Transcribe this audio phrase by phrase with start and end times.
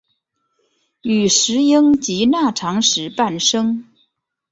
[1.03, 3.87] 与石英及钠长石伴生。